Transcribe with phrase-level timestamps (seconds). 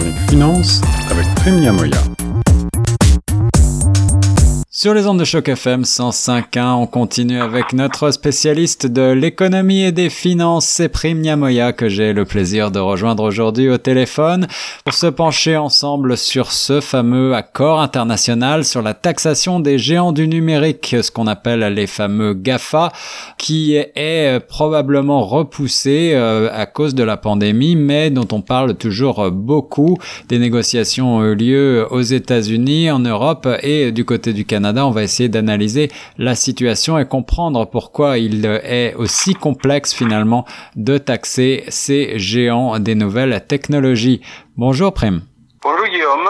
[0.00, 0.80] chronique finance
[1.10, 2.19] avec Prime Moya.
[4.80, 9.92] Sur les ondes de choc FM 105.1, on continue avec notre spécialiste de l'économie et
[9.92, 14.48] des finances, c'est Prime Niamoya que j'ai le plaisir de rejoindre aujourd'hui au téléphone
[14.86, 20.26] pour se pencher ensemble sur ce fameux accord international sur la taxation des géants du
[20.26, 22.90] numérique, ce qu'on appelle les fameux GAFA,
[23.36, 29.30] qui est probablement repoussé euh, à cause de la pandémie, mais dont on parle toujours
[29.30, 29.98] beaucoup.
[30.30, 34.90] Des négociations ont eu lieu aux États-Unis, en Europe et du côté du Canada on
[34.90, 40.44] va essayer d'analyser la situation et comprendre pourquoi il est aussi complexe finalement
[40.76, 44.20] de taxer ces géants des nouvelles technologies.
[44.56, 45.22] Bonjour Prime.
[45.62, 46.28] Bonjour Guillaume.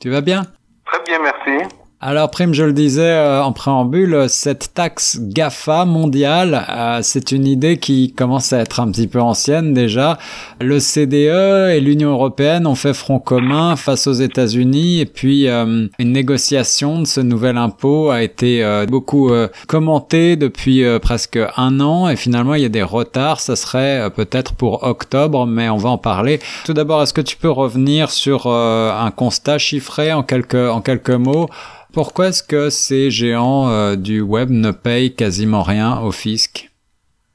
[0.00, 0.46] Tu vas bien?
[0.84, 1.74] Très bien, merci.
[2.04, 7.46] Alors Prime, je le disais euh, en préambule, cette taxe GAFA mondiale, euh, c'est une
[7.46, 10.18] idée qui commence à être un petit peu ancienne déjà.
[10.60, 15.86] Le CDE et l'Union européenne ont fait front commun face aux États-Unis et puis euh,
[16.00, 19.30] une négociation de ce nouvel impôt a été beaucoup
[19.68, 23.38] commentée depuis presque un an et finalement il y a des retards.
[23.38, 26.40] Ça serait peut-être pour octobre, mais on va en parler.
[26.64, 31.10] Tout d'abord, est-ce que tu peux revenir sur un constat chiffré en quelques en quelques
[31.10, 31.48] mots?
[31.92, 36.70] Pourquoi est-ce que ces géants euh, du web ne payent quasiment rien au fisc?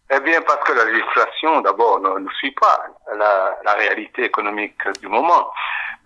[0.09, 2.85] Eh bien, parce que la législation, d'abord, ne, suit pas
[3.15, 5.51] la, la, réalité économique du moment.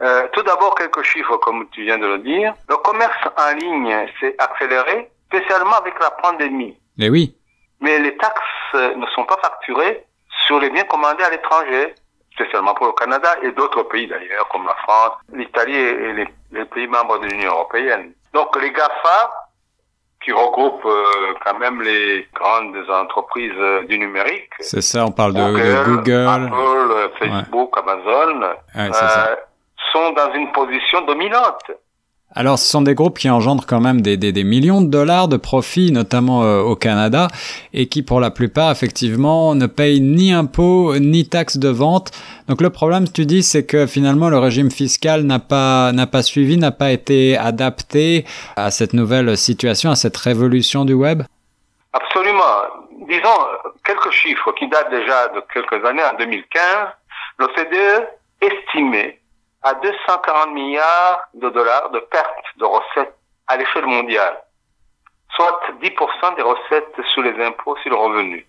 [0.02, 2.54] Euh, tout d'abord, quelques chiffres, comme tu viens de le dire.
[2.68, 6.78] Le commerce en ligne s'est accéléré, spécialement avec la pandémie.
[6.98, 7.36] Mais oui.
[7.80, 10.04] Mais les taxes ne sont pas facturées
[10.46, 11.96] sur les biens commandés à l'étranger,
[12.34, 16.66] spécialement pour le Canada et d'autres pays d'ailleurs, comme la France, l'Italie et les, les
[16.66, 18.14] pays membres de l'Union européenne.
[18.34, 19.30] Donc les GAFA,
[20.24, 24.52] qui regroupent euh, quand même les grandes entreprises euh, du numérique.
[24.60, 28.56] C'est ça, on parle de Google, Apple, euh, Facebook, Amazon,
[29.92, 31.72] sont dans une position dominante.
[32.34, 35.28] Alors, ce sont des groupes qui engendrent quand même des, des, des millions de dollars
[35.28, 37.28] de profits, notamment euh, au Canada,
[37.74, 42.12] et qui, pour la plupart, effectivement, ne payent ni impôts ni taxes de vente.
[42.48, 46.24] Donc, le problème, tu dis, c'est que finalement, le régime fiscal n'a pas n'a pas
[46.24, 48.26] suivi, n'a pas été adapté
[48.56, 51.24] à cette nouvelle situation, à cette révolution du web.
[51.92, 52.40] Absolument.
[53.10, 53.40] Disons
[53.84, 56.04] quelques chiffres qui datent déjà de quelques années.
[56.04, 56.62] En 2015,
[57.40, 58.08] l'OCDE
[58.42, 59.21] estimait
[59.64, 63.16] à 240 milliards de dollars de pertes de recettes
[63.48, 64.38] à l'échelle mondiale,
[65.36, 68.46] soit 10% des recettes sur les impôts sur le revenu.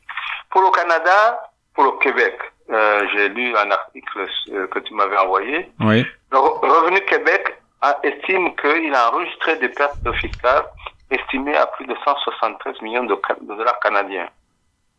[0.50, 2.38] Pour le Canada, pour le Québec,
[2.70, 5.70] euh, j'ai lu un article euh, que tu m'avais envoyé.
[5.80, 6.06] Oui.
[6.30, 7.58] Le revenu Québec
[8.02, 10.64] estime qu'il a enregistré des pertes fiscales
[11.10, 14.28] estimées à plus de 173 millions de, de dollars canadiens.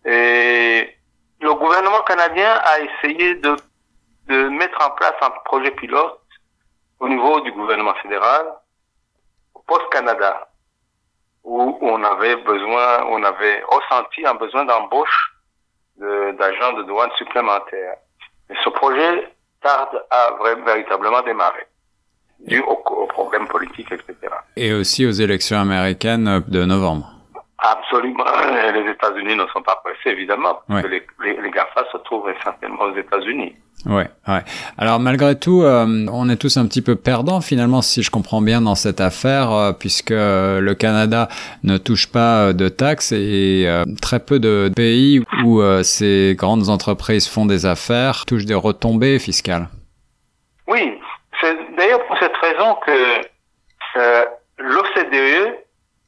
[0.05, 0.95] Et
[1.39, 3.55] le gouvernement canadien a essayé de
[4.27, 6.19] de mettre en place un projet pilote
[6.99, 8.45] au niveau du gouvernement fédéral,
[9.53, 10.47] au Post Canada,
[11.43, 15.33] où on avait besoin, on avait ressenti un besoin d'embauche
[15.97, 17.97] d'agents de, douane supplémentaires.
[18.49, 20.31] Mais ce projet tarde à
[20.65, 21.67] véritablement démarrer,
[22.39, 24.15] dû aux, aux problèmes politiques, etc.
[24.55, 27.09] Et aussi aux élections américaines de novembre.
[27.59, 28.25] Absolument.
[28.73, 32.29] Les États-Unis ne sont pas pressés, évidemment, parce que les, les, les, GAFA se trouvent
[32.29, 33.55] essentiellement aux États-Unis.
[33.85, 34.39] Ouais, ouais.
[34.77, 38.41] Alors malgré tout, euh, on est tous un petit peu perdants finalement, si je comprends
[38.41, 41.27] bien, dans cette affaire, euh, puisque le Canada
[41.63, 43.67] ne touche pas euh, de taxes et
[44.01, 49.67] très peu de pays où ces grandes entreprises font des affaires touchent des retombées fiscales.
[50.67, 50.99] Oui,
[51.41, 53.21] c'est d'ailleurs pour cette raison que
[54.59, 55.57] l'OCDE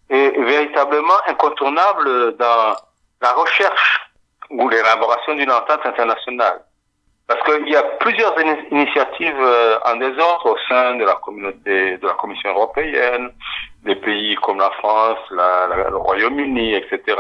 [0.09, 2.75] est véritablement incontournable dans
[3.21, 4.11] la recherche
[4.49, 6.61] ou l'élaboration d'une entente internationale.
[7.27, 8.35] Parce qu'il y a plusieurs
[8.69, 13.31] initiatives euh, en désordre au sein de la communauté, de la Commission européenne,
[13.83, 17.17] des pays comme la France, la, la, le Royaume-Uni, etc.,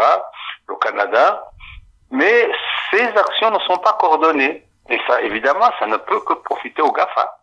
[0.67, 1.47] le Canada.
[2.11, 2.47] Mais
[2.91, 4.63] ces actions ne sont pas coordonnées.
[4.89, 7.39] Et ça, évidemment, ça ne peut que profiter aux GAFA.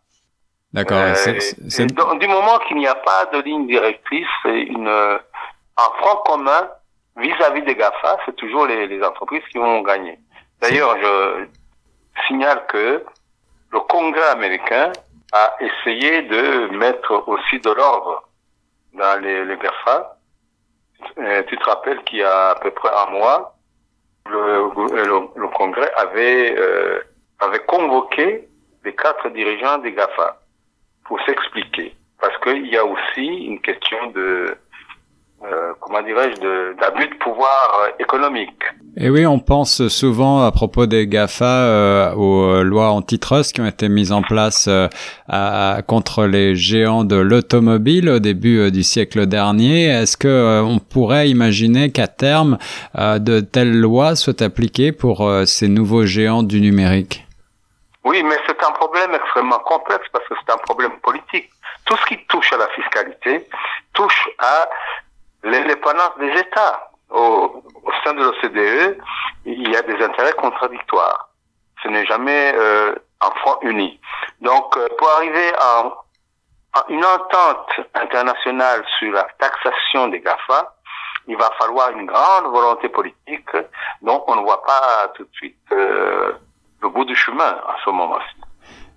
[0.73, 0.99] D'accord.
[0.99, 6.69] Euh, du moment qu'il n'y a pas de ligne directrice, une, un front commun
[7.17, 10.17] vis-à-vis des GAFA, c'est toujours les, les entreprises qui vont gagner.
[10.61, 11.47] D'ailleurs, je
[12.27, 13.05] signale que
[13.73, 14.93] le Congrès américain
[15.33, 18.29] a essayé de mettre aussi de l'ordre
[18.95, 20.19] dans les, les GAFA.
[21.17, 23.57] Et tu te rappelles qu'il y a à peu près un mois,
[24.31, 27.01] le, le, le Congrès avait, euh,
[27.41, 28.49] avait convoqué
[28.85, 30.39] les quatre dirigeants des GAFA
[31.05, 31.97] pour s'expliquer.
[32.21, 34.57] Parce qu'il y a aussi une question de
[35.45, 38.63] euh, comment dirais-je, d'abus de, pouvoir euh, économique.
[38.95, 43.67] Et oui, on pense souvent à propos des GAFA euh, aux lois antitrust qui ont
[43.67, 44.69] été mises en place
[45.29, 49.87] à, contre les géants de l'automobile au début du siècle dernier.
[49.87, 52.59] Est-ce que on pourrait imaginer qu'à terme
[52.95, 57.27] de telles lois soient appliquées pour ces nouveaux géants du numérique?
[58.05, 61.49] Oui, mais c'est un problème extrêmement complexe parce que c'est un problème politique.
[61.87, 63.47] Tout ce qui touche à la fiscalité
[63.95, 64.69] touche à
[65.45, 66.91] l'indépendance des États.
[68.05, 68.99] Sein de l'OCDE,
[69.45, 71.29] il y a des intérêts contradictoires.
[71.83, 74.01] Ce n'est jamais euh, un front uni.
[74.41, 75.93] Donc, euh, pour arriver à,
[76.89, 80.75] une entente internationale sur la taxation des GAFA,
[81.29, 83.51] il va falloir une grande volonté politique
[84.01, 86.33] dont on ne voit pas tout de suite euh,
[86.81, 88.37] le bout du chemin à ce moment-ci.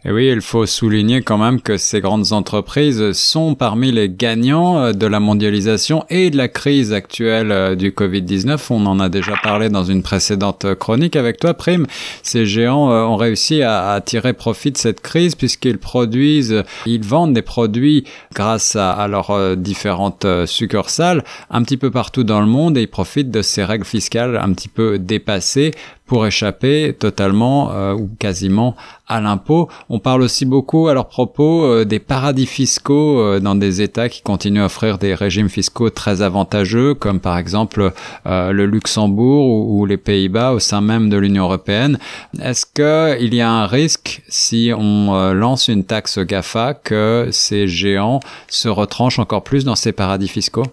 [0.08, 4.78] Et oui, il faut souligner quand même que ces grandes entreprises sont parmi les gagnants
[4.78, 8.68] euh, de la mondialisation et de la crise actuelle euh, du Covid-19.
[8.70, 11.88] On en a déjà parlé dans une précédente chronique avec toi, Prime.
[12.22, 17.34] Ces géants euh, ont réussi à, tirer profit de cette crise puisqu'ils produisent, ils vendent
[17.34, 18.04] des produits
[18.36, 22.88] grâce à, à leurs différentes succursales un petit peu partout dans le monde et ils
[22.88, 25.72] profitent de ces règles fiscales un petit peu dépassées
[26.06, 28.76] pour échapper totalement euh, ou quasiment
[29.08, 29.70] à l'impôt.
[29.90, 34.10] On parle aussi beaucoup à leur propos euh, des paradis fiscaux euh, dans des États
[34.10, 37.92] qui continuent à offrir des régimes fiscaux très avantageux, comme par exemple
[38.26, 41.98] le Luxembourg ou, ou les Pays-Bas au sein même de l'Union européenne.
[42.42, 48.20] Est-ce qu'il y a un risque si on lance une taxe GAFA que ces géants
[48.48, 50.66] se retranchent encore plus dans ces paradis fiscaux?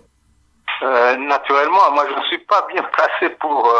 [0.83, 3.73] Naturellement, moi je ne suis pas bien placé pour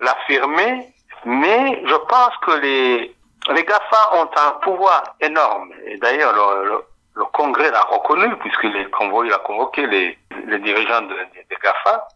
[0.00, 0.92] l'affirmer,
[1.24, 3.16] mais je pense que les,
[3.52, 5.72] les GAFA ont un pouvoir énorme.
[5.86, 6.32] Et d'ailleurs,
[6.64, 6.84] le,
[7.14, 12.08] le, Congrès l'a reconnu, puisqu'il a convoqué les, les dirigeants des GAFA.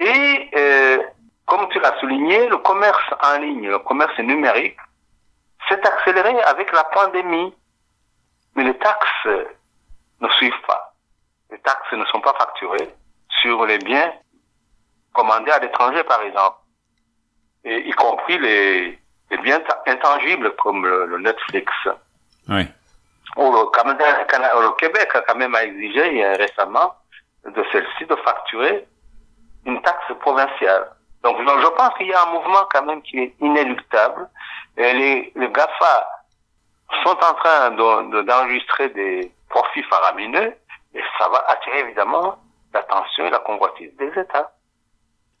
[0.00, 1.02] Et euh,
[1.46, 4.78] comme tu l'as souligné, le commerce en ligne, le commerce numérique,
[5.68, 7.54] s'est accéléré avec la pandémie.
[8.54, 9.28] Mais les taxes
[10.20, 10.87] ne suivent pas.
[11.50, 12.94] Les taxes ne sont pas facturées
[13.40, 14.12] sur les biens
[15.12, 16.58] commandés à l'étranger, par exemple.
[17.64, 18.98] Et y compris les,
[19.30, 21.72] les biens intangibles comme le, Netflix.
[22.48, 22.66] Oui.
[23.36, 24.04] Ou le, Canada,
[24.60, 26.94] le Québec a quand même exigé récemment
[27.44, 28.86] de celle-ci de facturer
[29.66, 30.90] une taxe provinciale.
[31.22, 34.28] Donc, je pense qu'il y a un mouvement quand même qui est inéluctable.
[34.76, 36.08] Et les, les GAFA
[37.02, 40.54] sont en train d'enregistrer des profits faramineux
[40.94, 42.38] et ça va attirer évidemment
[42.72, 44.52] l'attention et la convoitise des États.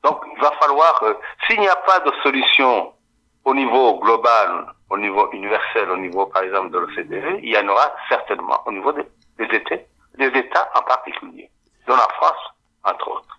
[0.02, 1.14] Donc, il va falloir, euh,
[1.46, 2.92] s'il n'y a pas de solution
[3.44, 7.68] au niveau global, au niveau universel, au niveau, par exemple, de l'OCDE, il y en
[7.68, 9.06] aura certainement au niveau des,
[9.38, 9.76] des États,
[10.16, 11.50] des États en particulier,
[11.86, 12.54] dont la France,
[12.84, 13.37] entre autres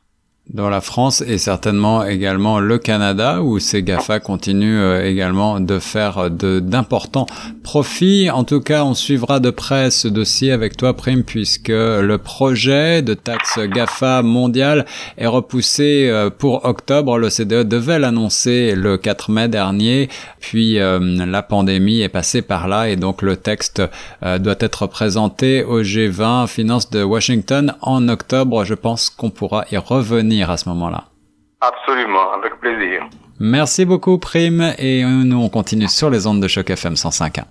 [0.53, 5.77] dans la France et certainement également le Canada où ces GAFA continuent euh, également de
[5.77, 7.27] faire de d'importants
[7.63, 8.31] profits.
[8.31, 13.03] En tout cas, on suivra de près ce dossier avec toi, Prime, puisque le projet
[13.03, 14.85] de taxe GAFA mondiale
[15.17, 17.19] est repoussé euh, pour octobre.
[17.19, 20.09] Le CDE devait l'annoncer le 4 mai dernier,
[20.39, 23.83] puis euh, la pandémie est passée par là et donc le texte
[24.21, 28.63] doit être présenté au G20 Finance de Washington en octobre.
[28.65, 29.77] Je pense qu'on pourra y
[30.39, 31.05] revenir à ce moment-là.
[31.61, 33.07] Absolument, avec plaisir.
[33.39, 37.43] Merci beaucoup Prime et nous on continue sur les ondes de choc FM 105.1.